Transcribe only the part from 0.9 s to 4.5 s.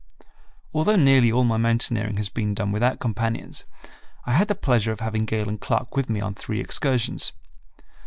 nearly all my mountaineering has been done without companions, I had